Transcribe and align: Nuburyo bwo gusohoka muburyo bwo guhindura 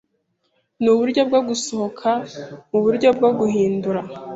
Nuburyo 0.81 1.21
bwo 1.29 1.39
gusohoka 1.47 2.09
muburyo 2.71 3.09
bwo 3.17 3.29
guhindura 3.39 4.01